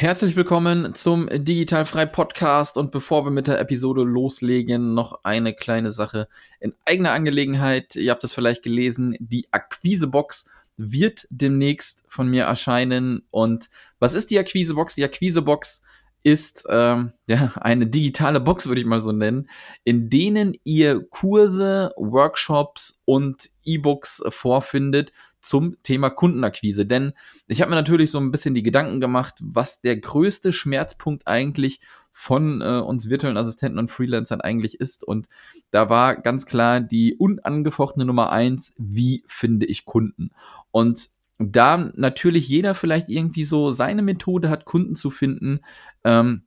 [0.00, 5.90] Herzlich willkommen zum Digitalfrei Podcast und bevor wir mit der Episode loslegen, noch eine kleine
[5.90, 6.28] Sache
[6.60, 7.96] in eigener Angelegenheit.
[7.96, 13.26] Ihr habt es vielleicht gelesen, die Akquisebox wird demnächst von mir erscheinen.
[13.32, 14.94] Und was ist die Akquisebox?
[14.94, 15.82] Die Akquisebox
[16.22, 19.50] ist ähm, ja eine digitale Box, würde ich mal so nennen,
[19.82, 25.10] in denen ihr Kurse, Workshops und E-Books vorfindet
[25.40, 26.86] zum Thema Kundenakquise.
[26.86, 27.12] Denn
[27.46, 31.80] ich habe mir natürlich so ein bisschen die Gedanken gemacht, was der größte Schmerzpunkt eigentlich
[32.12, 35.04] von äh, uns virtuellen Assistenten und Freelancern eigentlich ist.
[35.04, 35.28] Und
[35.70, 40.30] da war ganz klar die unangefochtene Nummer eins, wie finde ich Kunden?
[40.72, 45.60] Und da natürlich jeder vielleicht irgendwie so seine Methode hat, Kunden zu finden,
[46.02, 46.42] ähm,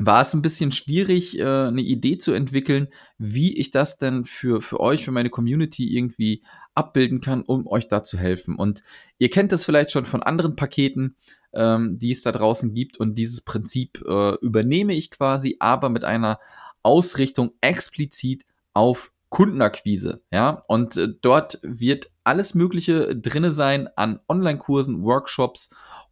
[0.00, 4.62] war es ein bisschen schwierig, äh, eine Idee zu entwickeln, wie ich das denn für,
[4.62, 6.42] für euch, für meine Community irgendwie
[6.74, 8.56] abbilden kann, um euch da zu helfen.
[8.56, 8.82] Und
[9.18, 11.16] ihr kennt das vielleicht schon von anderen Paketen,
[11.52, 12.96] ähm, die es da draußen gibt.
[12.96, 16.40] Und dieses Prinzip äh, übernehme ich quasi, aber mit einer
[16.82, 20.22] Ausrichtung explizit auf Kundenakquise.
[20.32, 25.70] Ja, und äh, dort wird alles Mögliche drinne sein an Online-Kursen, Workshops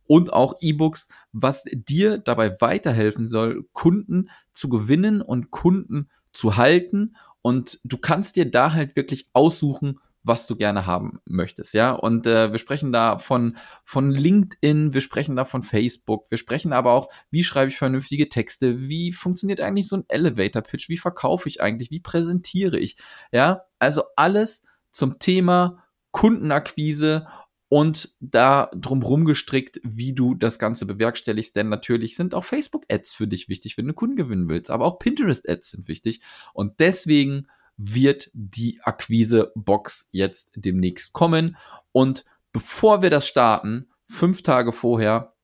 [0.09, 7.15] und auch E-Books, was dir dabei weiterhelfen soll, Kunden zu gewinnen und Kunden zu halten.
[7.42, 11.92] Und du kannst dir da halt wirklich aussuchen, was du gerne haben möchtest, ja.
[11.92, 16.72] Und äh, wir sprechen da von, von LinkedIn, wir sprechen da von Facebook, wir sprechen
[16.72, 21.48] aber auch, wie schreibe ich vernünftige Texte, wie funktioniert eigentlich so ein Elevator-Pitch, wie verkaufe
[21.48, 22.97] ich eigentlich, wie präsentiere ich,
[23.33, 23.62] ja.
[23.78, 27.27] Also alles zum Thema Kundenakquise
[27.69, 31.55] und da drumherum gestrickt, wie du das Ganze bewerkstelligst.
[31.55, 34.70] Denn natürlich sind auch Facebook-Ads für dich wichtig, wenn du Kunden gewinnen willst.
[34.70, 36.20] Aber auch Pinterest-Ads sind wichtig.
[36.55, 41.56] Und deswegen wird die Akquise-Box jetzt demnächst kommen.
[41.92, 45.34] Und bevor wir das starten, fünf Tage vorher,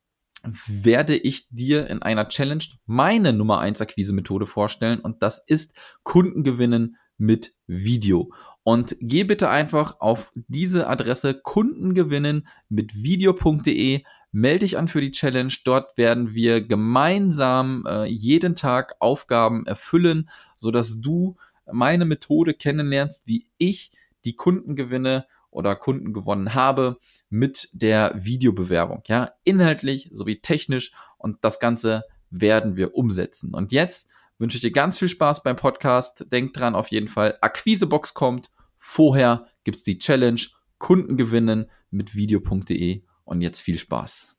[0.66, 5.00] werde ich dir in einer Challenge meine Nummer eins Akquise-Methode vorstellen.
[5.00, 8.32] Und das ist Kundengewinnen mit Video.
[8.64, 14.02] Und geh bitte einfach auf diese Adresse Kundengewinnen mit video.de.
[14.32, 15.52] Melde dich an für die Challenge.
[15.64, 21.36] Dort werden wir gemeinsam äh, jeden Tag Aufgaben erfüllen, sodass du
[21.70, 23.92] meine Methode kennenlernst, wie ich
[24.24, 26.98] die Kunden gewinne oder Kunden gewonnen habe
[27.28, 29.02] mit der Videobewerbung.
[29.06, 33.54] Ja, inhaltlich sowie technisch und das Ganze werden wir umsetzen.
[33.54, 34.08] Und jetzt
[34.38, 36.26] wünsche ich dir ganz viel Spaß beim Podcast.
[36.32, 38.50] Denk dran auf jeden Fall, Akquisebox kommt.
[38.86, 40.40] Vorher gibt's die Challenge
[40.78, 44.36] Kunden gewinnen mit video.de und jetzt viel Spaß.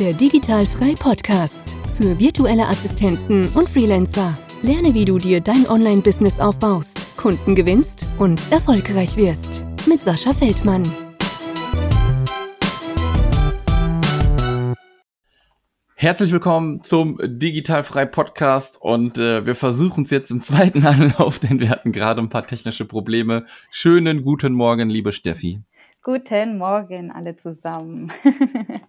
[0.00, 4.38] Der Digitalfrei Podcast für virtuelle Assistenten und Freelancer.
[4.62, 9.66] Lerne, wie du dir dein Online-Business aufbaust, Kunden gewinnst und erfolgreich wirst.
[9.86, 10.90] Mit Sascha Feldmann.
[16.04, 21.60] Herzlich willkommen zum Digitalfrei Podcast und äh, wir versuchen es jetzt im zweiten Anlauf, denn
[21.60, 23.46] wir hatten gerade ein paar technische Probleme.
[23.70, 25.62] Schönen guten Morgen, liebe Steffi.
[26.02, 28.12] Guten Morgen alle zusammen.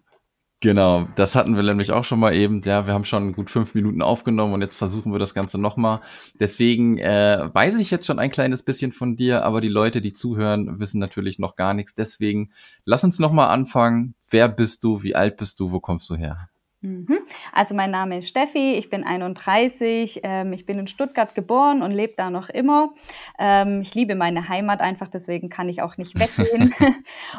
[0.61, 2.61] Genau, das hatten wir nämlich auch schon mal eben.
[2.61, 5.99] Ja, wir haben schon gut fünf Minuten aufgenommen und jetzt versuchen wir das Ganze nochmal.
[6.39, 10.13] Deswegen äh, weiß ich jetzt schon ein kleines bisschen von dir, aber die Leute, die
[10.13, 11.93] zuhören, wissen natürlich noch gar nichts.
[11.93, 12.51] Deswegen
[12.83, 14.15] lass uns nochmal anfangen.
[14.29, 15.03] Wer bist du?
[15.03, 15.71] Wie alt bist du?
[15.71, 16.49] Wo kommst du her?
[16.85, 17.17] Mhm.
[17.51, 21.91] Also mein Name ist Steffi, ich bin 31, ähm, ich bin in Stuttgart geboren und
[21.91, 22.93] lebe da noch immer.
[23.39, 26.75] Ähm, ich liebe meine Heimat einfach, deswegen kann ich auch nicht weggehen.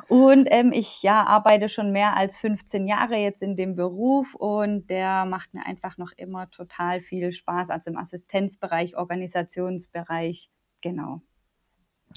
[0.08, 4.90] und ähm, ich ja, arbeite schon mehr als 15 Jahre jetzt in dem Beruf und
[4.90, 11.20] der macht mir einfach noch immer total viel Spaß, also im Assistenzbereich, Organisationsbereich, genau.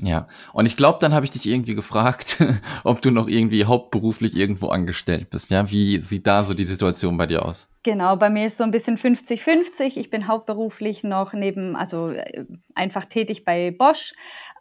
[0.01, 2.41] Ja, und ich glaube, dann habe ich dich irgendwie gefragt,
[2.83, 5.51] ob du noch irgendwie hauptberuflich irgendwo angestellt bist.
[5.51, 7.69] Ja, wie sieht da so die Situation bei dir aus?
[7.83, 9.97] Genau, bei mir ist so ein bisschen 50-50.
[9.97, 12.45] Ich bin hauptberuflich noch neben, also äh,
[12.75, 14.13] einfach tätig bei Bosch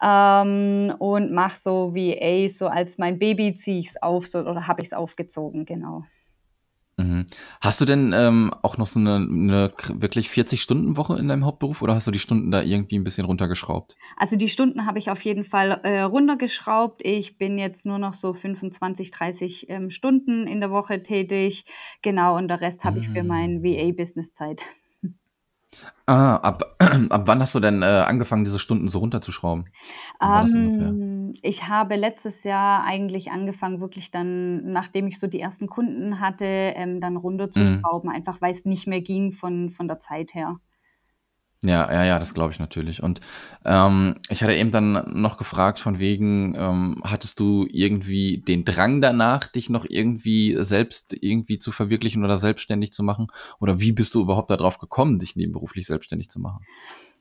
[0.02, 4.66] ähm, und mache so VA, so als mein Baby ziehe ich es auf so, oder
[4.66, 6.04] habe ich es aufgezogen, genau.
[6.98, 7.26] Mhm.
[7.60, 11.94] Hast du denn ähm, auch noch so eine, eine wirklich 40-Stunden-Woche in deinem Hauptberuf oder
[11.94, 13.96] hast du die Stunden da irgendwie ein bisschen runtergeschraubt?
[14.16, 17.00] Also die Stunden habe ich auf jeden Fall äh, runtergeschraubt.
[17.04, 21.66] Ich bin jetzt nur noch so 25, 30 ähm, Stunden in der Woche tätig.
[22.02, 23.02] Genau, und der Rest habe mhm.
[23.02, 23.64] ich für mein mm.
[23.64, 24.60] VA-Business Zeit.
[26.06, 26.76] Ah, ab,
[27.10, 29.68] ab wann hast du denn äh, angefangen, diese Stunden so runterzuschrauben?
[30.22, 36.20] Ähm, ich habe letztes Jahr eigentlich angefangen, wirklich dann, nachdem ich so die ersten Kunden
[36.20, 38.16] hatte, ähm, dann runterzuschrauben, mhm.
[38.16, 40.58] einfach weil es nicht mehr ging von, von der Zeit her.
[41.64, 43.02] Ja, ja, ja, das glaube ich natürlich.
[43.02, 43.20] Und
[43.64, 49.00] ähm, ich hatte eben dann noch gefragt von wegen, ähm, hattest du irgendwie den Drang
[49.00, 53.26] danach, dich noch irgendwie selbst irgendwie zu verwirklichen oder selbstständig zu machen?
[53.58, 56.64] Oder wie bist du überhaupt darauf gekommen, dich nebenberuflich selbstständig zu machen?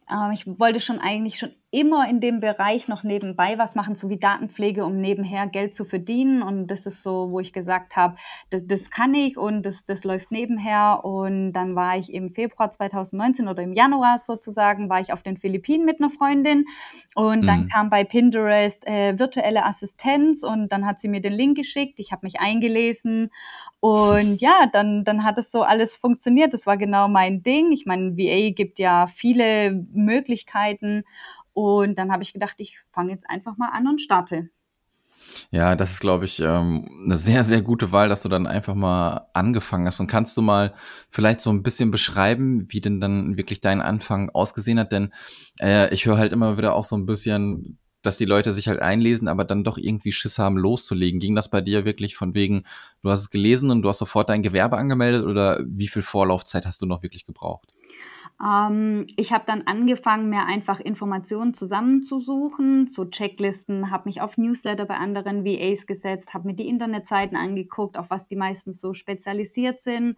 [0.09, 4.09] Ähm, ich wollte schon eigentlich schon immer in dem Bereich noch nebenbei was machen, so
[4.09, 6.42] wie Datenpflege, um nebenher Geld zu verdienen.
[6.42, 8.15] Und das ist so, wo ich gesagt habe,
[8.50, 11.01] das, das kann ich und das, das läuft nebenher.
[11.04, 15.38] Und dann war ich im Februar 2019 oder im Januar sozusagen, war ich auf den
[15.38, 16.65] Philippinen mit einer Freundin.
[17.15, 17.68] Und dann mhm.
[17.68, 22.00] kam bei Pinterest äh, virtuelle Assistenz und dann hat sie mir den Link geschickt.
[22.00, 23.30] Ich habe mich eingelesen
[23.81, 26.53] und ja, dann, dann hat es so alles funktioniert.
[26.53, 27.74] Das war genau mein Ding.
[27.74, 31.03] Ich meine, VA gibt ja viele Möglichkeiten.
[31.53, 34.49] Und dann habe ich gedacht, ich fange jetzt einfach mal an und starte.
[35.51, 38.75] Ja, das ist, glaube ich, ähm, eine sehr, sehr gute Wahl, dass du dann einfach
[38.75, 39.99] mal angefangen hast.
[39.99, 40.73] Und kannst du mal
[41.09, 44.91] vielleicht so ein bisschen beschreiben, wie denn dann wirklich dein Anfang ausgesehen hat?
[44.91, 45.11] Denn
[45.59, 48.81] äh, ich höre halt immer wieder auch so ein bisschen, dass die Leute sich halt
[48.81, 51.19] einlesen, aber dann doch irgendwie Schiss haben, loszulegen.
[51.19, 52.63] Ging das bei dir wirklich von wegen,
[53.01, 56.65] du hast es gelesen und du hast sofort dein Gewerbe angemeldet oder wie viel Vorlaufzeit
[56.65, 57.77] hast du noch wirklich gebraucht?
[58.44, 64.86] Ähm, ich habe dann angefangen, mir einfach Informationen zusammenzusuchen, so Checklisten, habe mich auf Newsletter
[64.86, 69.81] bei anderen VAs gesetzt, habe mir die Internetseiten angeguckt, auf was die meistens so spezialisiert
[69.81, 70.18] sind.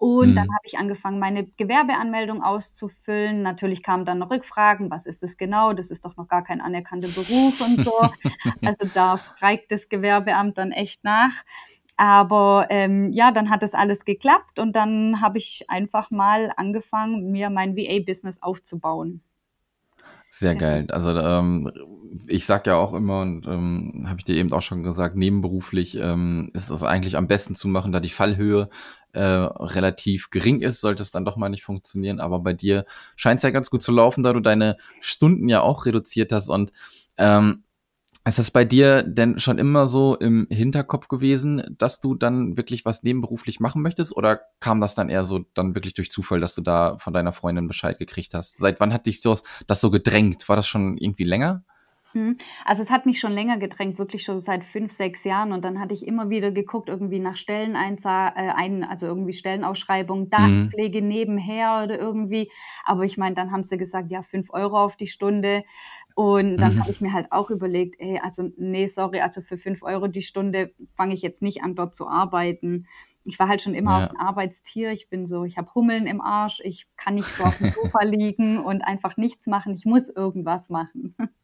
[0.00, 0.34] Und mhm.
[0.34, 3.42] dann habe ich angefangen, meine Gewerbeanmeldung auszufüllen.
[3.42, 5.74] Natürlich kamen dann Rückfragen, was ist es genau?
[5.74, 7.92] Das ist doch noch gar kein anerkannter Beruf und so.
[8.64, 11.32] also da fragt das Gewerbeamt dann echt nach.
[12.00, 17.30] Aber ähm, ja, dann hat das alles geklappt und dann habe ich einfach mal angefangen,
[17.30, 19.20] mir mein VA-Business aufzubauen.
[20.30, 20.86] Sehr geil.
[20.90, 21.70] Also ähm,
[22.26, 25.98] ich sag ja auch immer und ähm, habe ich dir eben auch schon gesagt, nebenberuflich
[25.98, 28.70] ähm, ist es eigentlich am besten zu machen, da die Fallhöhe
[29.12, 32.18] äh, relativ gering ist, sollte es dann doch mal nicht funktionieren.
[32.18, 35.60] Aber bei dir scheint es ja ganz gut zu laufen, da du deine Stunden ja
[35.60, 36.72] auch reduziert hast und
[37.18, 37.64] ähm,
[38.28, 42.84] ist das bei dir denn schon immer so im Hinterkopf gewesen, dass du dann wirklich
[42.84, 44.14] was nebenberuflich machen möchtest?
[44.14, 47.32] Oder kam das dann eher so dann wirklich durch Zufall, dass du da von deiner
[47.32, 48.58] Freundin Bescheid gekriegt hast?
[48.58, 50.48] Seit wann hat dich so, das so gedrängt?
[50.48, 51.64] War das schon irgendwie länger?
[52.12, 52.36] Hm.
[52.64, 55.52] Also es hat mich schon länger gedrängt, wirklich schon seit fünf, sechs Jahren.
[55.52, 60.30] Und dann hatte ich immer wieder geguckt, irgendwie nach Stellen äh, also irgendwie Stellenausschreibungen, mhm.
[60.30, 61.08] Datenpflege mhm.
[61.08, 62.50] nebenher oder irgendwie.
[62.84, 65.64] Aber ich meine, dann haben sie gesagt, ja, fünf Euro auf die Stunde.
[66.20, 66.80] Und dann mhm.
[66.80, 70.20] habe ich mir halt auch überlegt, ey, also nee, sorry, also für fünf Euro die
[70.20, 72.86] Stunde fange ich jetzt nicht an, dort zu arbeiten.
[73.24, 74.08] Ich war halt schon immer ja.
[74.08, 74.92] ein Arbeitstier.
[74.92, 78.02] Ich bin so, ich habe Hummeln im Arsch, ich kann nicht so auf dem Sofa
[78.04, 79.72] liegen und einfach nichts machen.
[79.72, 81.14] Ich muss irgendwas machen.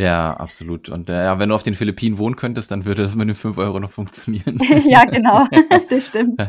[0.00, 0.88] Ja, absolut.
[0.90, 3.34] Und äh, ja, wenn du auf den Philippinen wohnen könntest, dann würde das mit den
[3.34, 4.56] fünf Euro noch funktionieren.
[4.86, 5.44] ja, genau,
[5.90, 6.46] das stimmt.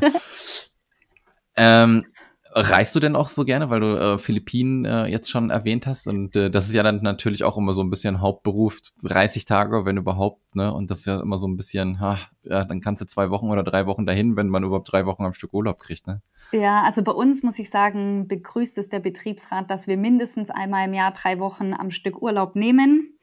[1.56, 2.06] ähm,
[2.52, 6.08] Reist du denn auch so gerne, weil du äh, Philippinen äh, jetzt schon erwähnt hast?
[6.08, 9.86] Und äh, das ist ja dann natürlich auch immer so ein bisschen Hauptberuf, 30 Tage,
[9.86, 10.74] wenn überhaupt, ne?
[10.74, 13.50] Und das ist ja immer so ein bisschen, ha, ja, dann kannst du zwei Wochen
[13.50, 16.22] oder drei Wochen dahin, wenn man überhaupt drei Wochen am Stück Urlaub kriegt, ne?
[16.52, 20.88] Ja, also bei uns muss ich sagen, begrüßt es der Betriebsrat, dass wir mindestens einmal
[20.88, 23.20] im Jahr drei Wochen am Stück Urlaub nehmen.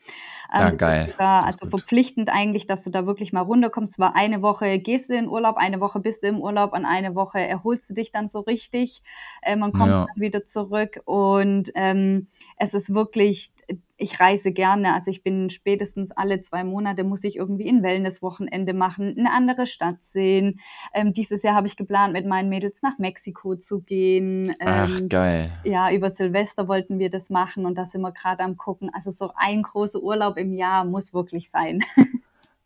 [0.52, 1.14] Ja, ähm, geil.
[1.18, 3.98] Da, also verpflichtend eigentlich, dass du da wirklich mal runterkommst.
[3.98, 7.14] War eine Woche gehst du in Urlaub, eine Woche bist du im Urlaub und eine
[7.14, 9.02] Woche erholst du dich dann so richtig.
[9.42, 10.06] Ähm, man kommt ja.
[10.06, 12.28] dann wieder zurück und ähm,
[12.58, 13.52] es ist wirklich
[13.96, 14.94] ich reise gerne.
[14.94, 19.66] Also ich bin spätestens alle zwei Monate muss ich irgendwie ein Wellnesswochenende machen, eine andere
[19.66, 20.60] Stadt sehen.
[20.92, 24.50] Ähm, dieses Jahr habe ich geplant, mit meinen Mädels nach Mexiko zu gehen.
[24.60, 25.50] Ähm, Ach, geil.
[25.64, 28.90] Ja, über Silvester wollten wir das machen und da sind wir gerade am gucken.
[28.92, 31.82] Also so ein großer Urlaub im Jahr muss wirklich sein.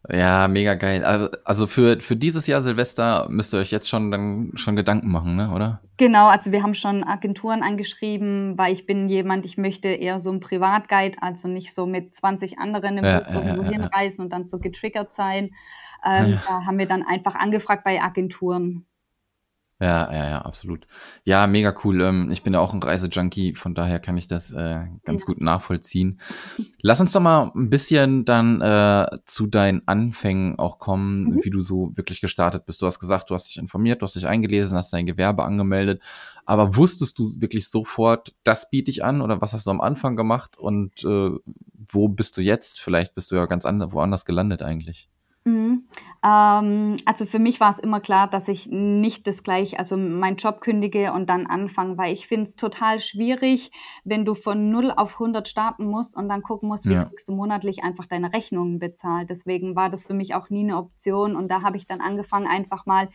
[0.09, 1.04] Ja, mega geil.
[1.04, 5.11] Also, also für, für dieses Jahr Silvester müsst ihr euch jetzt schon dann schon Gedanken
[5.11, 5.80] machen, ne, oder?
[5.99, 10.33] Genau, also wir haben schon Agenturen angeschrieben, weil ich bin jemand, ich möchte eher so
[10.33, 14.30] ein Privatguide, also nicht so mit 20 anderen im ja, Bus irgendwo ja, hinreisen und
[14.30, 15.50] dann so getriggert sein.
[16.02, 18.87] Ähm, da haben wir dann einfach angefragt bei Agenturen.
[19.81, 20.87] Ja, ja, ja, absolut.
[21.25, 22.03] Ja, mega cool.
[22.03, 25.27] Ähm, ich bin ja auch ein Reisejunkie, von daher kann ich das äh, ganz ja.
[25.27, 26.21] gut nachvollziehen.
[26.83, 31.41] Lass uns doch mal ein bisschen dann äh, zu deinen Anfängen auch kommen, mhm.
[31.45, 32.83] wie du so wirklich gestartet bist.
[32.83, 36.03] Du hast gesagt, du hast dich informiert, du hast dich eingelesen, hast dein Gewerbe angemeldet.
[36.45, 40.15] Aber wusstest du wirklich sofort, das biete ich an oder was hast du am Anfang
[40.15, 41.31] gemacht und äh,
[41.89, 42.81] wo bist du jetzt?
[42.81, 45.09] Vielleicht bist du ja ganz anders, woanders gelandet eigentlich.
[46.23, 50.37] Ähm, also für mich war es immer klar, dass ich nicht das gleich, also meinen
[50.37, 53.70] Job kündige und dann anfange, weil ich finde es total schwierig,
[54.04, 57.04] wenn du von 0 auf 100 starten musst und dann gucken musst, wie ja.
[57.04, 59.30] kriegst du monatlich einfach deine Rechnungen bezahlt.
[59.30, 62.47] Deswegen war das für mich auch nie eine Option und da habe ich dann angefangen,
[62.47, 63.09] einfach mal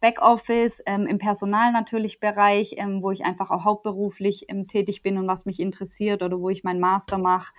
[0.00, 5.18] Backoffice, ähm, im Personal natürlich Bereich, ähm, wo ich einfach auch hauptberuflich ähm, tätig bin
[5.18, 7.52] und was mich interessiert oder wo ich meinen Master mache.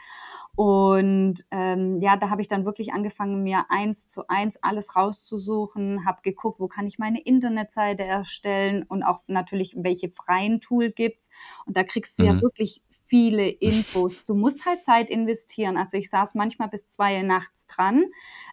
[0.57, 6.03] Und ähm, ja, da habe ich dann wirklich angefangen, mir eins zu eins alles rauszusuchen,
[6.03, 11.29] habe geguckt, wo kann ich meine Internetseite erstellen und auch natürlich, welche freien Tool gibt's.
[11.67, 12.27] Und da kriegst du mhm.
[12.27, 14.25] ja wirklich viele Infos.
[14.25, 15.77] Du musst halt Zeit investieren.
[15.77, 18.05] Also ich saß manchmal bis zwei nachts dran,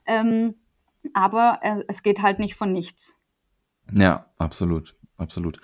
[0.04, 0.56] ähm,
[1.14, 3.16] aber äh, es geht halt nicht von nichts.
[3.90, 5.58] Ja, absolut, absolut.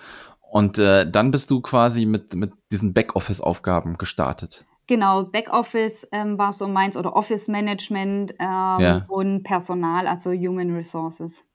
[0.51, 4.65] Und äh, dann bist du quasi mit, mit diesen Backoffice-Aufgaben gestartet.
[4.91, 9.05] Genau, Backoffice ähm, war so meins oder Office Management ähm, ja.
[9.07, 11.45] und Personal, also Human Resources.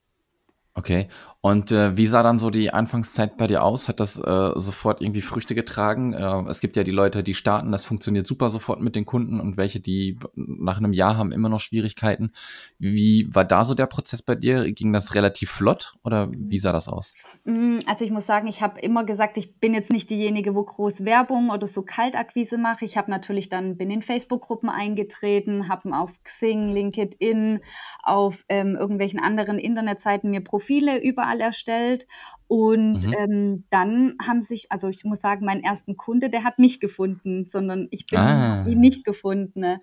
[0.77, 1.09] Okay.
[1.41, 3.89] Und äh, wie sah dann so die Anfangszeit bei dir aus?
[3.89, 6.13] Hat das äh, sofort irgendwie Früchte getragen?
[6.13, 9.39] Äh, es gibt ja die Leute, die starten, das funktioniert super sofort mit den Kunden
[9.41, 12.33] und welche, die nach einem Jahr haben immer noch Schwierigkeiten.
[12.79, 14.71] Wie war da so der Prozess bei dir?
[14.73, 17.15] Ging das relativ flott oder wie sah das aus?
[17.45, 20.65] Mm, also ich muss sagen, ich habe immer gesagt, ich bin jetzt nicht diejenige, wo
[20.65, 22.85] groß Werbung oder so Kaltakquise mache.
[22.85, 27.61] Ich habe natürlich dann bin in Facebook-Gruppen eingetreten, habe auf Xing, LinkedIn,
[28.03, 32.07] auf ähm, irgendwelchen anderen Internetseiten mir Profile überall erstellt
[32.49, 33.15] und mhm.
[33.19, 37.45] ähm, dann haben sich, also ich muss sagen, meinen ersten Kunde, der hat mich gefunden,
[37.47, 38.67] sondern ich bin ah.
[38.67, 39.61] ihn nicht gefunden.
[39.61, 39.81] Ne?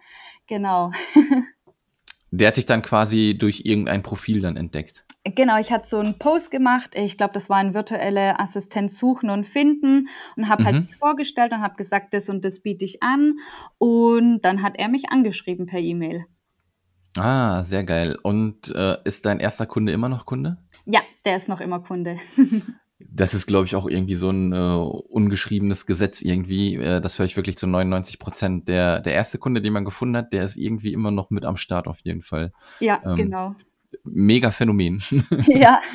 [0.47, 0.91] Genau.
[2.35, 5.05] Der hat dich dann quasi durch irgendein Profil dann entdeckt.
[5.23, 6.95] Genau, ich hatte so einen Post gemacht.
[6.95, 10.79] Ich glaube, das war ein virtuelle Assistenz suchen und finden und habe halt mhm.
[10.87, 13.35] halt vorgestellt und habe gesagt, das und das biete ich an.
[13.77, 16.25] Und dann hat er mich angeschrieben per E-Mail.
[17.19, 18.17] Ah, sehr geil.
[18.23, 20.57] Und äh, ist dein erster Kunde immer noch Kunde?
[20.85, 22.17] Ja, der ist noch immer Kunde.
[22.99, 26.75] das ist, glaube ich, auch irgendwie so ein äh, ungeschriebenes Gesetz irgendwie.
[26.75, 28.67] Äh, das höre ich wirklich zu 99 Prozent.
[28.67, 31.57] Der, der erste Kunde, den man gefunden hat, der ist irgendwie immer noch mit am
[31.57, 32.51] Start auf jeden Fall.
[32.79, 33.55] Ja, ähm, genau
[34.03, 35.01] mega Phänomen.
[35.47, 35.81] Ja.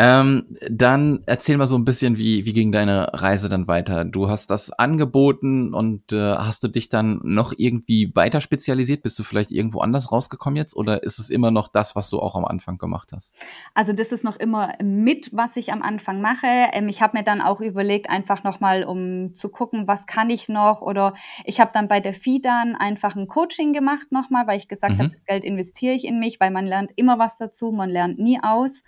[0.00, 4.04] Ähm, dann erzähl mal so ein bisschen, wie, wie ging deine Reise dann weiter?
[4.04, 9.02] Du hast das angeboten und äh, hast du dich dann noch irgendwie weiter spezialisiert?
[9.02, 12.20] Bist du vielleicht irgendwo anders rausgekommen jetzt oder ist es immer noch das, was du
[12.20, 13.34] auch am Anfang gemacht hast?
[13.74, 16.46] Also das ist noch immer mit, was ich am Anfang mache.
[16.46, 20.48] Ähm, ich habe mir dann auch überlegt, einfach nochmal, um zu gucken, was kann ich
[20.48, 21.14] noch oder
[21.44, 24.98] ich habe dann bei der FIDAN einfach ein Coaching gemacht nochmal, weil ich gesagt mhm.
[25.00, 28.20] habe, das Geld investiere ich in mich, weil man lernt immer was dazu, man lernt
[28.20, 28.84] nie aus.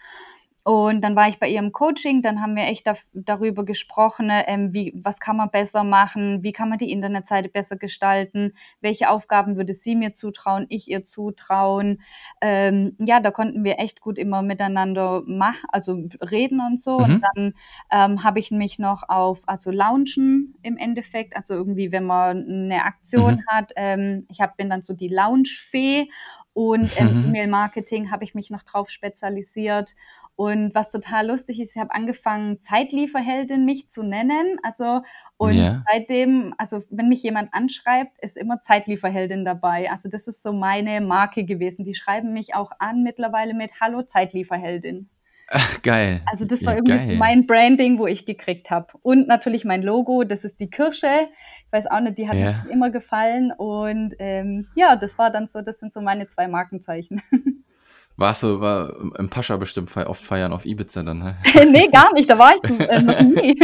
[0.65, 4.47] Und dann war ich bei ihrem Coaching, dann haben wir echt da, darüber gesprochen, ne,
[4.47, 9.09] ähm, wie, was kann man besser machen, wie kann man die Internetseite besser gestalten, welche
[9.09, 12.03] Aufgaben würde sie mir zutrauen, ich ihr zutrauen.
[12.43, 16.99] Ähm, ja, da konnten wir echt gut immer miteinander machen, also reden und so.
[16.99, 17.05] Mhm.
[17.05, 17.55] Und dann
[17.91, 22.85] ähm, habe ich mich noch auf, also launchen im Endeffekt, also irgendwie, wenn man eine
[22.85, 23.47] Aktion mhm.
[23.47, 26.09] hat, ähm, ich hab, bin dann so die Launchfee
[26.53, 27.29] und im mhm.
[27.29, 29.95] E-Mail-Marketing habe ich mich noch drauf spezialisiert.
[30.41, 34.57] Und was total lustig ist, ich habe angefangen, Zeitlieferheldin mich zu nennen.
[34.63, 35.03] Also,
[35.37, 35.85] und yeah.
[35.93, 39.91] seitdem, also wenn mich jemand anschreibt, ist immer Zeitlieferheldin dabei.
[39.91, 41.85] Also, das ist so meine Marke gewesen.
[41.85, 45.11] Die schreiben mich auch an mittlerweile mit Hallo Zeitlieferheldin.
[45.49, 46.23] Ach, geil.
[46.25, 47.17] Also das war ja, irgendwie geil.
[47.19, 48.87] mein Branding, wo ich gekriegt habe.
[49.03, 51.29] Und natürlich mein Logo, das ist die Kirsche.
[51.67, 52.63] Ich weiß auch nicht, die hat ja.
[52.65, 53.53] mir immer gefallen.
[53.53, 57.21] Und ähm, ja, das war dann so, das sind so meine zwei Markenzeichen.
[58.17, 61.21] Warst du war im Pascha bestimmt oft feiern auf Ibiza dann?
[61.21, 61.37] Ne?
[61.71, 63.59] nee, gar nicht, da war ich äh, noch nie.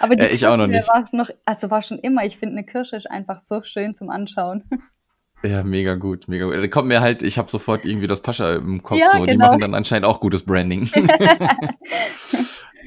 [0.00, 0.86] Aber die äh, ich auch noch nicht.
[0.88, 4.10] War noch, also war schon immer, ich finde eine Kirsche ist einfach so schön zum
[4.10, 4.64] Anschauen.
[5.44, 6.54] Ja, mega gut, mega gut.
[6.54, 9.18] Da kommt mir halt, ich habe sofort irgendwie das Pascha im Kopf ja, so.
[9.22, 9.26] Genau.
[9.26, 10.88] Die machen dann anscheinend auch gutes Branding.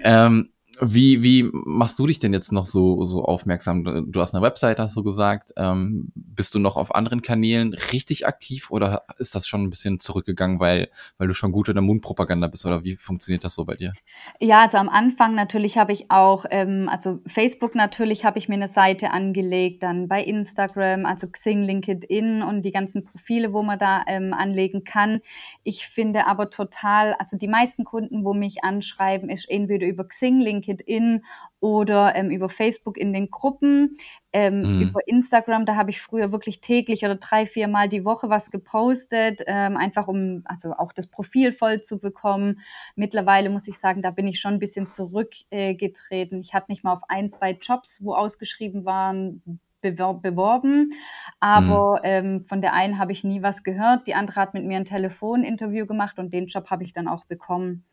[0.02, 4.12] ähm, wie, wie machst du dich denn jetzt noch so, so aufmerksam?
[4.12, 5.54] Du hast eine Website, hast du gesagt.
[5.58, 10.00] Ähm, bist du noch auf anderen Kanälen richtig aktiv oder ist das schon ein bisschen
[10.00, 12.66] zurückgegangen, weil, weil du schon gut in der Mundpropaganda bist?
[12.66, 13.94] Oder wie funktioniert das so bei dir?
[14.40, 18.56] Ja, also am Anfang natürlich habe ich auch, ähm, also Facebook natürlich habe ich mir
[18.56, 23.80] eine Seite angelegt, dann bei Instagram, also Xing, LinkedIn und die ganzen Profile, wo man
[23.80, 25.22] da ähm, anlegen kann.
[25.64, 30.40] Ich finde aber total, also die meisten Kunden, wo mich anschreiben, ist entweder über Xing,
[30.40, 31.24] LinkedIn, LinkedIn
[31.60, 33.98] oder ähm, über Facebook in den Gruppen.
[34.34, 34.82] Ähm, mhm.
[34.82, 38.52] Über Instagram, da habe ich früher wirklich täglich oder drei, vier Mal die Woche was
[38.52, 42.60] gepostet, ähm, einfach um also auch das Profil voll zu bekommen.
[42.96, 46.38] Mittlerweile muss ich sagen, da bin ich schon ein bisschen zurückgetreten.
[46.38, 49.42] Äh, ich hatte nicht mal auf ein, zwei Jobs, wo ausgeschrieben waren,
[49.82, 50.94] beworben,
[51.40, 52.02] aber mhm.
[52.04, 54.08] ähm, von der einen habe ich nie was gehört.
[54.08, 57.26] Die andere hat mit mir ein Telefoninterview gemacht und den Job habe ich dann auch
[57.26, 57.86] bekommen.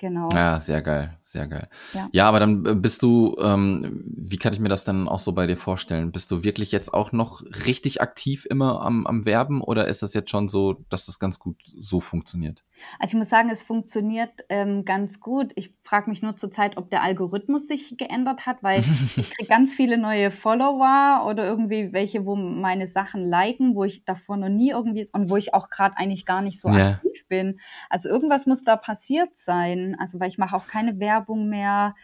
[0.00, 0.30] Genau.
[0.32, 1.68] Ja, sehr geil, sehr geil.
[1.92, 5.18] Ja, ja aber dann äh, bist du, ähm, wie kann ich mir das dann auch
[5.18, 6.10] so bei dir vorstellen?
[6.10, 10.14] Bist du wirklich jetzt auch noch richtig aktiv immer am, am Werben oder ist das
[10.14, 12.64] jetzt schon so, dass das ganz gut so funktioniert?
[12.98, 15.52] Also ich muss sagen, es funktioniert ähm, ganz gut.
[15.54, 18.86] Ich frage mich nur zurzeit, ob der Algorithmus sich geändert hat, weil ich
[19.36, 24.36] kriege ganz viele neue Follower oder irgendwie welche, wo meine Sachen liken, wo ich davor
[24.36, 26.92] noch nie irgendwie und wo ich auch gerade eigentlich gar nicht so ja.
[26.92, 27.60] aktiv bin.
[27.88, 29.89] Also irgendwas muss da passiert sein.
[29.94, 31.94] Also weil ich mache auch keine Werbung mehr.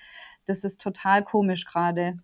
[0.45, 2.19] Das ist total komisch gerade.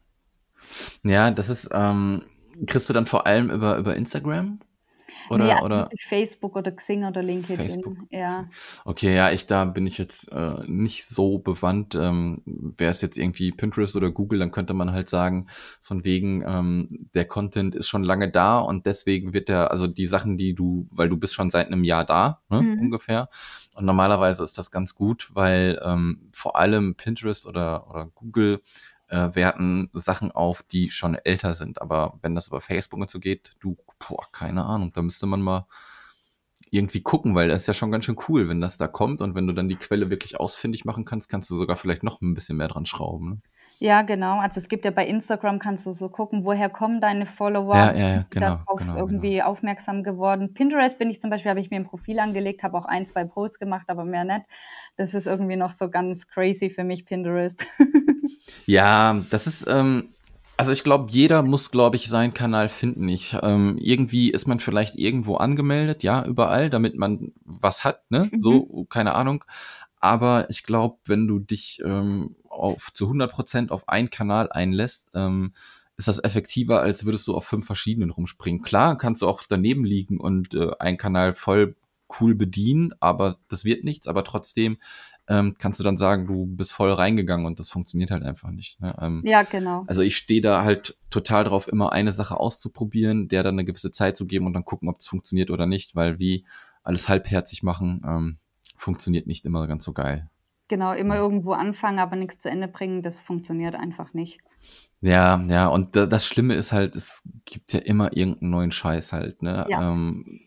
[1.03, 2.23] Ja, das ist, ähm,
[2.67, 4.61] kriegst du dann vor allem über, über Instagram?
[5.33, 7.57] Oder, nee, also oder Facebook oder Xing oder LinkedIn.
[7.57, 7.97] Facebook.
[8.11, 8.49] Ja.
[8.85, 11.95] Okay, ja, ich da bin ich jetzt äh, nicht so bewandt.
[11.95, 15.47] Ähm, Wäre es jetzt irgendwie Pinterest oder Google, dann könnte man halt sagen,
[15.81, 20.07] von wegen, ähm, der Content ist schon lange da und deswegen wird der, also die
[20.07, 22.81] Sachen, die du, weil du bist schon seit einem Jahr da, ne, mhm.
[22.81, 23.29] ungefähr.
[23.77, 28.61] Und normalerweise ist das ganz gut, weil ähm, vor allem Pinterest oder, oder Google
[29.13, 31.83] äh, werten Sachen auf, die schon älter sind.
[31.83, 35.43] Aber wenn das über Facebook und so geht, du, boah, keine Ahnung, da müsste man
[35.43, 35.67] mal
[36.71, 39.35] irgendwie gucken, weil das ist ja schon ganz schön cool, wenn das da kommt und
[39.35, 42.33] wenn du dann die Quelle wirklich ausfindig machen kannst, kannst du sogar vielleicht noch ein
[42.33, 43.29] bisschen mehr dran schrauben.
[43.29, 43.41] Ne?
[43.83, 44.39] Ja, genau.
[44.39, 47.93] Also es gibt ja bei Instagram, kannst du so gucken, woher kommen deine Follower, ja,
[47.93, 49.47] ja, ja, genau, darauf genau, irgendwie genau.
[49.47, 50.55] aufmerksam geworden.
[50.55, 53.25] Pinterest bin ich zum Beispiel, habe ich mir ein Profil angelegt, habe auch ein, zwei
[53.25, 54.43] Posts gemacht, aber mehr nicht.
[54.97, 57.67] Das ist irgendwie noch so ganz crazy für mich, Pinterest.
[58.67, 60.13] Ja, das ist, ähm,
[60.57, 63.09] also ich glaube, jeder muss, glaube ich, seinen Kanal finden.
[63.09, 68.29] Ich, ähm, irgendwie ist man vielleicht irgendwo angemeldet, ja, überall, damit man was hat, ne?
[68.31, 68.41] Mhm.
[68.41, 69.45] So, keine Ahnung.
[70.03, 75.09] Aber ich glaube, wenn du dich ähm, auf zu 100 Prozent auf einen Kanal einlässt,
[75.15, 75.53] ähm,
[75.97, 78.63] ist das effektiver, als würdest du auf fünf verschiedenen rumspringen.
[78.63, 81.77] Klar, kannst du auch daneben liegen und äh, einen Kanal voll
[82.21, 84.09] cool bedienen, aber das wird nichts.
[84.09, 84.79] Aber trotzdem
[85.29, 88.81] ähm, kannst du dann sagen, du bist voll reingegangen und das funktioniert halt einfach nicht.
[88.81, 88.97] Ne?
[89.01, 89.85] Ähm, ja, genau.
[89.87, 93.93] Also ich stehe da halt total drauf, immer eine Sache auszuprobieren, der dann eine gewisse
[93.93, 96.45] Zeit zu geben und dann gucken, ob es funktioniert oder nicht, weil wie
[96.83, 98.39] alles halbherzig machen, ähm,
[98.83, 100.29] funktioniert nicht immer ganz so geil.
[100.69, 101.21] Genau, immer ja.
[101.21, 104.41] irgendwo anfangen, aber nichts zu Ende bringen, das funktioniert einfach nicht.
[105.01, 109.43] Ja, ja, und das Schlimme ist halt, es gibt ja immer irgendeinen neuen Scheiß halt,
[109.43, 109.67] ne?
[109.69, 109.93] Ja.
[109.93, 110.41] Ähm,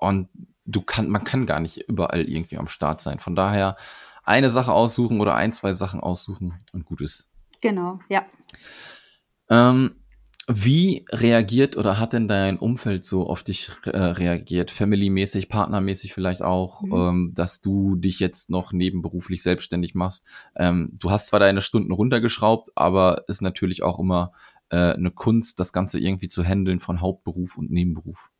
[0.00, 0.28] und
[0.64, 3.18] du kann, man kann gar nicht überall irgendwie am Start sein.
[3.18, 3.76] Von daher
[4.22, 7.28] eine Sache aussuchen oder ein, zwei Sachen aussuchen und gut ist.
[7.60, 8.24] Genau, ja.
[9.48, 9.96] Ähm,
[10.48, 14.70] wie reagiert oder hat denn dein Umfeld so auf dich äh, reagiert?
[14.70, 16.92] Family-mäßig, partnermäßig vielleicht auch, mhm.
[16.92, 20.24] ähm, dass du dich jetzt noch nebenberuflich selbstständig machst.
[20.54, 24.32] Ähm, du hast zwar deine Stunden runtergeschraubt, aber ist natürlich auch immer
[24.68, 28.30] äh, eine Kunst, das Ganze irgendwie zu handeln von Hauptberuf und Nebenberuf.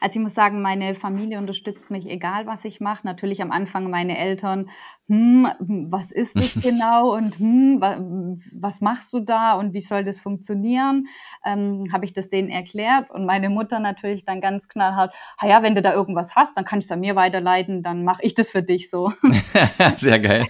[0.00, 3.06] Also ich muss sagen, meine Familie unterstützt mich, egal was ich mache.
[3.06, 4.70] Natürlich am Anfang meine Eltern,
[5.08, 5.48] hm,
[5.90, 11.08] was ist das genau und hm, was machst du da und wie soll das funktionieren?
[11.44, 15.62] Ähm, Habe ich das denen erklärt und meine Mutter natürlich dann ganz knallhart, ah ja,
[15.62, 18.50] wenn du da irgendwas hast, dann kannst du an mir weiterleiten, dann mache ich das
[18.50, 19.12] für dich so.
[19.96, 20.46] Sehr geil.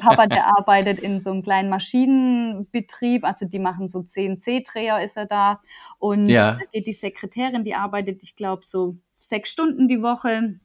[0.00, 5.26] Papa, der arbeitet in so einem kleinen Maschinenbetrieb, also die machen so CNC-Dreher ist er
[5.26, 5.60] da
[5.98, 6.58] und ja.
[6.74, 10.60] die Sekretärin, die arbeitet, ich glaube, so sechs Stunden die Woche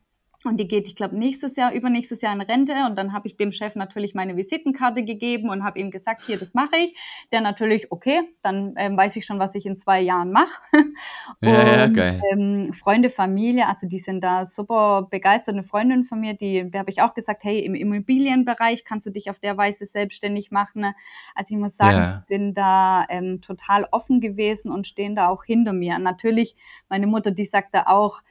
[0.45, 2.73] und die geht, ich glaube, nächstes Jahr, übernächstes Jahr in Rente.
[2.87, 6.39] Und dann habe ich dem Chef natürlich meine Visitenkarte gegeben und habe ihm gesagt, hier,
[6.39, 6.95] das mache ich.
[7.33, 10.61] Der natürlich, okay, dann ähm, weiß ich schon, was ich in zwei Jahren mache.
[11.41, 12.21] Ja, ja, geil.
[12.31, 15.53] Ähm, Freunde, Familie, also die sind da super begeistert.
[15.53, 19.11] Eine Freundin von mir, die, der habe ich auch gesagt, hey, im Immobilienbereich kannst du
[19.11, 20.93] dich auf der Weise selbstständig machen.
[21.35, 22.23] Also ich muss sagen, ja.
[22.27, 25.95] sind da ähm, total offen gewesen und stehen da auch hinter mir.
[25.95, 26.55] Und natürlich,
[26.89, 28.21] meine Mutter, die sagt da auch,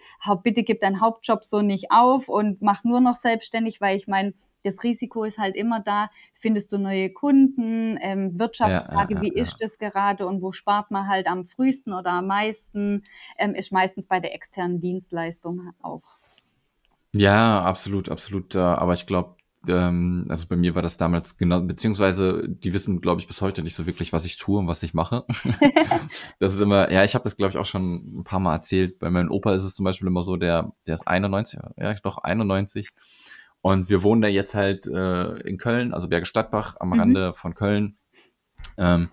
[0.43, 4.07] bitte gib deinen Hauptjob so nicht auf auf und mach nur noch selbstständig, weil ich
[4.07, 4.35] meine,
[4.65, 9.37] das Risiko ist halt immer da, findest du neue Kunden, ähm, Wirtschaftsfrage, ja, ja, wie
[9.37, 9.43] ja.
[9.43, 13.05] ist das gerade und wo spart man halt am frühesten oder am meisten,
[13.39, 16.03] ähm, ist meistens bei der externen Dienstleistung auch.
[17.13, 18.55] Ja, absolut, absolut.
[18.55, 23.21] Aber ich glaube, ähm, also bei mir war das damals genau, beziehungsweise die wissen, glaube
[23.21, 25.25] ich, bis heute nicht so wirklich, was ich tue und was ich mache.
[26.39, 28.99] das ist immer, ja, ich habe das, glaube ich, auch schon ein paar Mal erzählt.
[28.99, 32.19] Bei meinem Opa ist es zum Beispiel immer so, der, der ist 91, ja, doch
[32.19, 32.91] 91.
[33.61, 37.01] Und wir wohnen da jetzt halt äh, in Köln, also Berge Stadtbach am mhm.
[37.01, 37.97] Rande von Köln.
[38.77, 39.09] Ähm,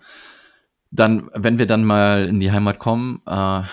[0.92, 3.64] dann, wenn wir dann mal in die Heimat kommen äh,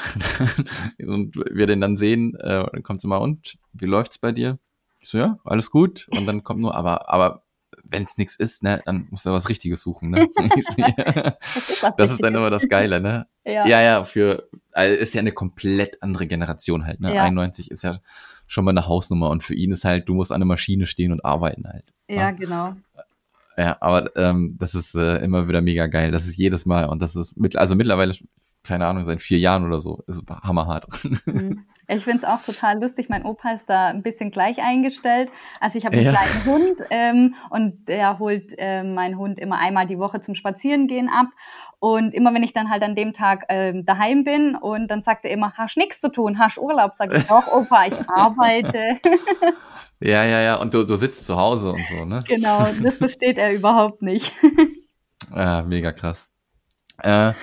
[1.07, 4.59] und wir den dann sehen, äh, dann kommt sie mal und wie läuft's bei dir?
[5.03, 6.09] Ich so, ja, alles gut.
[6.17, 7.43] Und dann kommt nur, aber, aber
[7.85, 10.29] wenn es nichts ist, ne, dann musst du was Richtiges suchen, ne?
[10.37, 13.27] das ist, das ist dann immer das Geile, ne?
[13.45, 17.15] Ja, ja, ja für, also ist ja eine komplett andere Generation halt, ne?
[17.15, 17.25] Ja.
[17.25, 18.01] 91 ist ja
[18.47, 21.13] schon mal eine Hausnummer und für ihn ist halt, du musst an der Maschine stehen
[21.13, 21.93] und arbeiten halt.
[22.09, 22.39] Ja, ne?
[22.39, 22.77] genau.
[23.57, 26.11] Ja, aber ähm, das ist äh, immer wieder mega geil.
[26.11, 28.15] Das ist jedes Mal und das ist mit, also mittlerweile,
[28.63, 30.87] keine Ahnung, seit vier Jahren oder so, ist hammerhart.
[31.27, 31.65] Mhm.
[31.95, 33.09] Ich finde es auch total lustig.
[33.09, 35.31] Mein Opa ist da ein bisschen gleich eingestellt.
[35.61, 36.13] Also ich habe einen ja.
[36.13, 41.09] kleinen Hund ähm, und der holt äh, meinen Hund immer einmal die Woche zum Spazierengehen
[41.09, 41.27] ab.
[41.79, 45.25] Und immer wenn ich dann halt an dem Tag ähm, daheim bin und dann sagt
[45.25, 49.01] er immer, hast nichts zu tun, hast Urlaub, sage ich doch, Opa, ich arbeite.
[50.05, 50.57] Ja, ja, ja.
[50.57, 52.25] Und du, du sitzt zu Hause und so, ne?
[52.27, 54.33] Genau, das versteht er überhaupt nicht.
[55.33, 56.29] ja, mega krass.
[56.99, 57.35] Äh,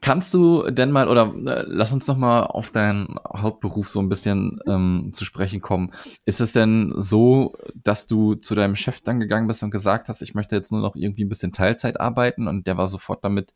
[0.00, 4.08] kannst du denn mal, oder äh, lass uns noch mal auf deinen Hauptberuf so ein
[4.08, 5.92] bisschen ähm, zu sprechen kommen.
[6.24, 10.22] Ist es denn so, dass du zu deinem Chef dann gegangen bist und gesagt hast,
[10.22, 13.52] ich möchte jetzt nur noch irgendwie ein bisschen Teilzeit arbeiten und der war sofort damit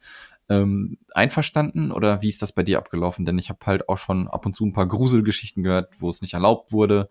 [0.49, 3.25] ähm, einverstanden oder wie ist das bei dir abgelaufen?
[3.25, 6.21] Denn ich habe halt auch schon ab und zu ein paar Gruselgeschichten gehört, wo es
[6.21, 7.09] nicht erlaubt wurde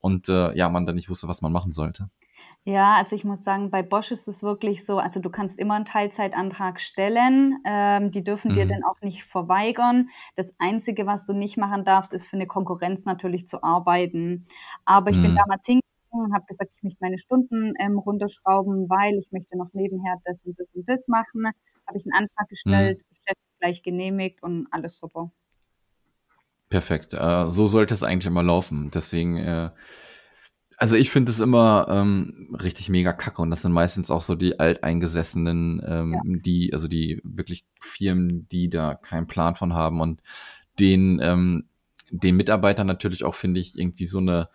[0.00, 2.08] und äh, ja, man dann nicht wusste, was man machen sollte.
[2.64, 5.74] Ja, also ich muss sagen, bei Bosch ist es wirklich so, also du kannst immer
[5.74, 8.54] einen Teilzeitantrag stellen, ähm, die dürfen mhm.
[8.54, 10.10] dir dann auch nicht verweigern.
[10.36, 14.44] Das Einzige, was du nicht machen darfst, ist für eine Konkurrenz natürlich zu arbeiten.
[14.84, 15.22] Aber ich mhm.
[15.22, 19.58] bin damals hingegangen und habe gesagt, ich möchte meine Stunden ähm, runterschrauben, weil ich möchte
[19.58, 21.52] noch nebenher das und das und das machen
[21.86, 23.14] habe ich einen Antrag gestellt, mhm.
[23.14, 25.30] Chef gleich genehmigt und alles super.
[26.68, 27.12] Perfekt.
[27.12, 28.90] Äh, so sollte es eigentlich immer laufen.
[28.92, 29.70] Deswegen, äh,
[30.82, 34.34] also ich finde es immer ähm, richtig mega kacke und das sind meistens auch so
[34.34, 36.20] die alteingesessenen, ähm, ja.
[36.24, 40.20] die, also die wirklich Firmen, die da keinen Plan von haben und
[40.80, 41.68] den, ähm,
[42.10, 44.48] den Mitarbeitern natürlich auch, finde ich, irgendwie so eine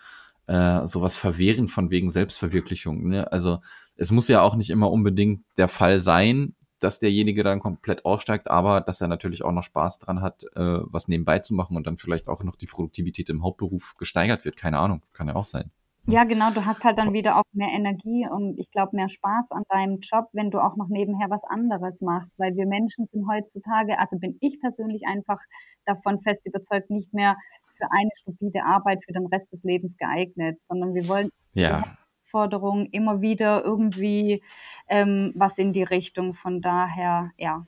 [0.48, 3.08] äh, sowas verwehren von wegen Selbstverwirklichung.
[3.08, 3.32] Ne?
[3.32, 3.62] Also
[3.96, 8.50] es muss ja auch nicht immer unbedingt der Fall sein, dass derjenige dann komplett aussteigt,
[8.52, 11.88] aber dass er natürlich auch noch Spaß dran hat, äh, was nebenbei zu machen und
[11.88, 14.58] dann vielleicht auch noch die Produktivität im Hauptberuf gesteigert wird.
[14.58, 15.72] Keine Ahnung, kann ja auch sein.
[16.10, 19.52] Ja, genau, du hast halt dann wieder auch mehr Energie und ich glaube mehr Spaß
[19.52, 23.28] an deinem Job, wenn du auch noch nebenher was anderes machst, weil wir Menschen sind
[23.28, 25.40] heutzutage, also bin ich persönlich einfach
[25.86, 27.36] davon fest überzeugt, nicht mehr
[27.78, 31.98] für eine stupide Arbeit für den Rest des Lebens geeignet, sondern wir wollen ja.
[32.28, 34.44] Herausforderung, immer wieder irgendwie
[34.88, 36.34] ähm, was in die Richtung.
[36.34, 37.66] Von daher, ja.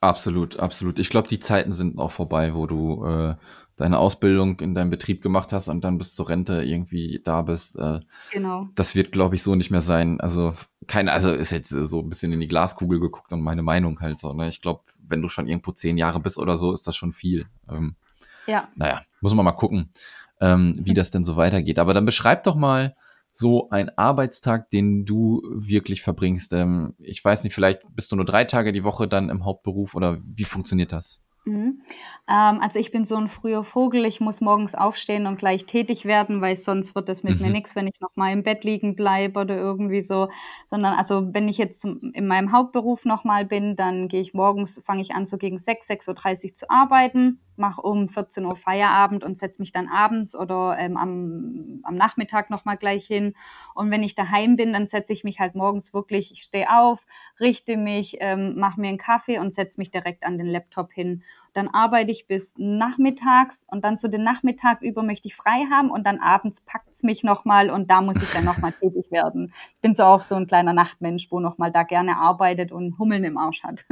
[0.00, 0.98] Absolut, absolut.
[0.98, 3.34] Ich glaube, die Zeiten sind auch vorbei, wo du äh,
[3.76, 7.76] deine Ausbildung in deinem Betrieb gemacht hast und dann bis zur Rente irgendwie da bist.
[7.76, 8.00] Äh,
[8.32, 8.68] genau.
[8.74, 10.20] Das wird, glaube ich, so nicht mehr sein.
[10.20, 10.54] Also
[10.86, 14.20] keine, also ist jetzt so ein bisschen in die Glaskugel geguckt und meine Meinung halt
[14.20, 14.32] so.
[14.32, 14.48] Ne?
[14.48, 17.46] Ich glaube, wenn du schon irgendwo zehn Jahre bist oder so, ist das schon viel.
[17.68, 17.96] Ähm,
[18.46, 18.68] ja.
[18.76, 19.90] Naja, muss man mal gucken,
[20.40, 21.78] ähm, wie das denn so weitergeht.
[21.78, 22.94] Aber dann beschreib doch mal
[23.36, 26.52] so ein Arbeitstag, den du wirklich verbringst?
[26.52, 29.96] Ähm, ich weiß nicht, vielleicht bist du nur drei Tage die Woche dann im Hauptberuf
[29.96, 31.23] oder wie funktioniert das?
[31.46, 31.82] Mhm.
[32.26, 36.06] Ähm, also ich bin so ein früher Vogel, ich muss morgens aufstehen und gleich tätig
[36.06, 37.46] werden, weil sonst wird es mit mhm.
[37.46, 40.30] mir nichts, wenn ich noch mal im Bett liegen bleibe oder irgendwie so.
[40.66, 44.32] Sondern also wenn ich jetzt zum, in meinem Hauptberuf noch mal bin, dann gehe ich
[44.32, 48.56] morgens, fange ich an so gegen 6, 6.30 Uhr zu arbeiten, mache um 14 Uhr
[48.56, 53.34] Feierabend und setze mich dann abends oder ähm, am, am Nachmittag noch mal gleich hin.
[53.74, 57.04] Und wenn ich daheim bin, dann setze ich mich halt morgens wirklich, ich stehe auf,
[57.38, 61.22] richte mich, ähm, mache mir einen Kaffee und setze mich direkt an den Laptop hin
[61.54, 65.90] dann arbeite ich bis nachmittags und dann zu den Nachmittag über möchte ich frei haben
[65.90, 69.52] und dann abends packt es mich nochmal und da muss ich dann nochmal tätig werden.
[69.80, 73.38] Bin so auch so ein kleiner Nachtmensch, wo nochmal da gerne arbeitet und Hummeln im
[73.38, 73.84] Arsch hat.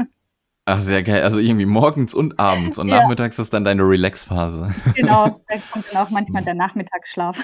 [0.64, 1.22] Ach, sehr geil.
[1.22, 3.00] Also irgendwie morgens und abends und ja.
[3.00, 4.74] nachmittags ist dann deine Relax-Phase.
[4.94, 7.42] Genau, da kommt dann auch manchmal der Nachmittagsschlaf.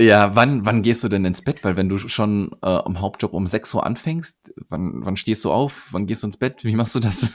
[0.00, 1.62] Ja, wann, wann gehst du denn ins Bett?
[1.62, 5.52] Weil wenn du schon äh, am Hauptjob um 6 Uhr anfängst, wann, wann stehst du
[5.52, 5.88] auf?
[5.90, 6.64] Wann gehst du ins Bett?
[6.64, 7.32] Wie machst du das?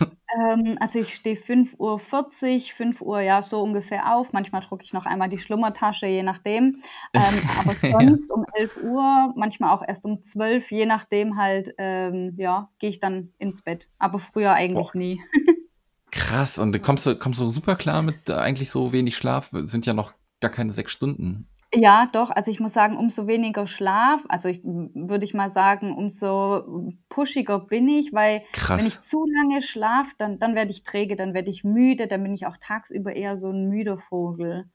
[0.47, 4.33] Ähm, also ich stehe 5.40 Uhr, 5 Uhr, ja, so ungefähr auf.
[4.33, 6.81] Manchmal drucke ich noch einmal die Schlummertasche, je nachdem.
[7.13, 7.23] Ähm,
[7.59, 8.35] aber sonst ja.
[8.35, 12.99] um 11 Uhr, manchmal auch erst um 12, je nachdem halt, ähm, ja, gehe ich
[12.99, 13.87] dann ins Bett.
[13.99, 14.97] Aber früher eigentlich Boah.
[14.97, 15.21] nie.
[16.11, 19.49] Krass, und kommst du, kommst du super klar mit äh, eigentlich so wenig Schlaf?
[19.51, 21.47] Sind ja noch gar keine sechs Stunden.
[21.79, 22.31] Ja, doch.
[22.31, 27.59] Also ich muss sagen, umso weniger Schlaf, also ich würde ich mal sagen, umso pushiger
[27.59, 28.79] bin ich, weil Krass.
[28.79, 32.23] wenn ich zu lange schlafe, dann, dann werde ich träge, dann werde ich müde, dann
[32.23, 34.65] bin ich auch tagsüber eher so ein müder Vogel.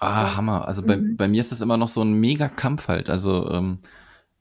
[0.00, 0.36] Ah, so.
[0.36, 0.66] Hammer.
[0.66, 1.16] Also bei, mhm.
[1.18, 3.10] bei mir ist das immer noch so ein mega Kampf halt.
[3.10, 3.80] Also ähm,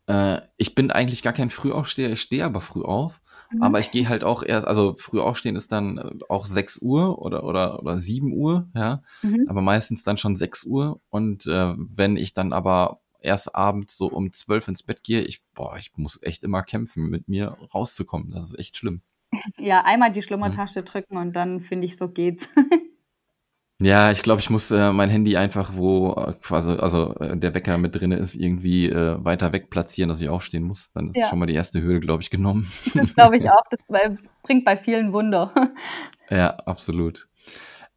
[0.07, 3.19] äh, ich bin eigentlich gar kein Frühaufsteher, ich stehe aber früh auf.
[3.53, 3.61] Mhm.
[3.61, 7.19] Aber ich gehe halt auch erst, also früh aufstehen ist dann äh, auch 6 Uhr
[7.19, 9.01] oder, oder, oder 7 Uhr, ja.
[9.21, 9.45] Mhm.
[9.47, 10.99] Aber meistens dann schon 6 Uhr.
[11.09, 15.41] Und äh, wenn ich dann aber erst abends so um zwölf ins Bett gehe, ich,
[15.53, 18.31] boah, ich muss echt immer kämpfen, mit mir rauszukommen.
[18.31, 19.01] Das ist echt schlimm.
[19.57, 20.85] Ja, einmal die Schlummertasche mhm.
[20.85, 22.49] drücken und dann finde ich, so geht's.
[23.83, 27.53] Ja, ich glaube, ich muss äh, mein Handy einfach, wo äh, quasi, also äh, der
[27.53, 30.93] Wecker mit drin ist, irgendwie äh, weiter weg platzieren, dass ich aufstehen muss.
[30.93, 31.27] Dann ist ja.
[31.27, 32.71] schon mal die erste Hürde, glaube ich, genommen.
[32.93, 33.63] Das glaube ich auch.
[33.69, 33.81] Das
[34.43, 35.53] bringt bei vielen Wunder.
[36.29, 37.27] Ja, absolut.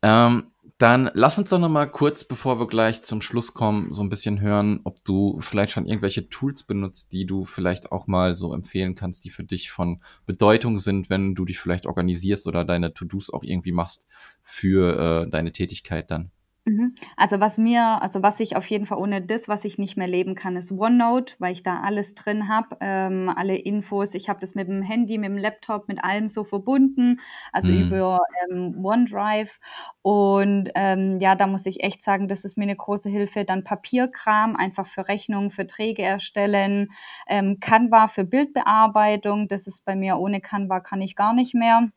[0.02, 4.02] Ähm, dann lass uns doch noch mal kurz, bevor wir gleich zum Schluss kommen, so
[4.02, 8.34] ein bisschen hören, ob du vielleicht schon irgendwelche Tools benutzt, die du vielleicht auch mal
[8.34, 12.64] so empfehlen kannst, die für dich von Bedeutung sind, wenn du dich vielleicht organisierst oder
[12.64, 14.06] deine To-Dos auch irgendwie machst
[14.42, 16.30] für äh, deine Tätigkeit dann.
[16.68, 16.96] Mhm.
[17.16, 20.08] Also was mir, also was ich auf jeden Fall ohne das, was ich nicht mehr
[20.08, 24.14] leben kann, ist OneNote, weil ich da alles drin habe, ähm, alle Infos.
[24.14, 27.20] Ich habe das mit dem Handy, mit dem Laptop, mit allem so verbunden,
[27.52, 27.78] also mhm.
[27.86, 28.18] über
[28.50, 29.60] ähm, OneDrive.
[30.02, 33.44] Und ähm, ja, da muss ich echt sagen, das ist mir eine große Hilfe.
[33.44, 36.88] Dann Papierkram, einfach für Rechnungen, Verträge erstellen.
[37.28, 41.90] Ähm, Canva für Bildbearbeitung, das ist bei mir ohne Canva kann ich gar nicht mehr.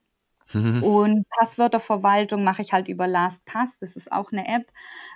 [0.53, 0.83] Mhm.
[0.83, 3.77] Und Passwörterverwaltung mache ich halt über LastPass.
[3.79, 4.71] Das ist auch eine App,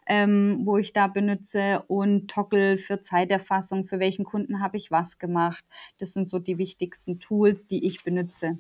[0.08, 1.84] ähm, wo ich da benutze.
[1.88, 5.64] Und Toggle für Zeiterfassung, für welchen Kunden habe ich was gemacht.
[5.98, 8.60] Das sind so die wichtigsten Tools, die ich benutze.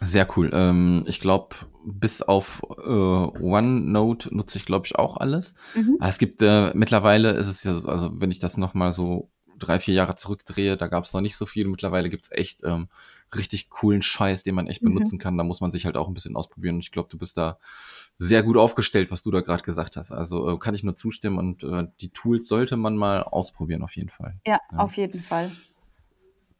[0.00, 0.50] Sehr cool.
[0.52, 1.54] Ähm, ich glaube,
[1.84, 5.54] bis auf äh, OneNote nutze ich, glaube ich, auch alles.
[5.74, 5.96] Mhm.
[6.00, 9.30] Es gibt äh, mittlerweile ist es ja, also wenn ich das nochmal so
[9.62, 11.66] drei, vier Jahre zurückdrehe, da gab es noch nicht so viel.
[11.66, 12.88] Mittlerweile gibt es echt ähm,
[13.34, 14.94] richtig coolen Scheiß, den man echt mhm.
[14.94, 15.38] benutzen kann.
[15.38, 16.76] Da muss man sich halt auch ein bisschen ausprobieren.
[16.76, 17.58] Und ich glaube, du bist da
[18.16, 20.12] sehr gut aufgestellt, was du da gerade gesagt hast.
[20.12, 23.96] Also äh, kann ich nur zustimmen und äh, die Tools sollte man mal ausprobieren auf
[23.96, 24.36] jeden Fall.
[24.46, 24.78] Ja, ja.
[24.78, 25.50] auf jeden Fall.